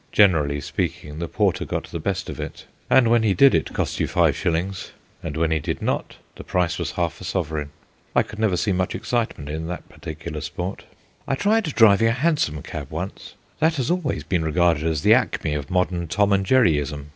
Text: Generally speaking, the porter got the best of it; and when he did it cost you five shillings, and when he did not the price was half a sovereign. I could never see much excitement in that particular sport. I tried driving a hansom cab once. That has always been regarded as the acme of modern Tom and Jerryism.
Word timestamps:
Generally 0.11 0.61
speaking, 0.61 1.19
the 1.19 1.27
porter 1.27 1.63
got 1.63 1.83
the 1.91 1.99
best 1.99 2.27
of 2.27 2.39
it; 2.39 2.65
and 2.89 3.07
when 3.07 3.21
he 3.21 3.35
did 3.35 3.53
it 3.53 3.71
cost 3.71 3.99
you 3.99 4.07
five 4.07 4.35
shillings, 4.35 4.93
and 5.21 5.37
when 5.37 5.51
he 5.51 5.59
did 5.59 5.79
not 5.79 6.15
the 6.37 6.43
price 6.43 6.79
was 6.79 6.93
half 6.93 7.21
a 7.21 7.23
sovereign. 7.23 7.69
I 8.15 8.23
could 8.23 8.39
never 8.39 8.57
see 8.57 8.71
much 8.71 8.95
excitement 8.95 9.47
in 9.47 9.67
that 9.67 9.87
particular 9.89 10.41
sport. 10.41 10.85
I 11.27 11.35
tried 11.35 11.65
driving 11.75 12.07
a 12.07 12.13
hansom 12.13 12.63
cab 12.63 12.87
once. 12.89 13.35
That 13.59 13.75
has 13.75 13.91
always 13.91 14.23
been 14.23 14.43
regarded 14.43 14.85
as 14.87 15.03
the 15.03 15.13
acme 15.13 15.53
of 15.53 15.69
modern 15.69 16.07
Tom 16.07 16.33
and 16.33 16.47
Jerryism. 16.47 17.09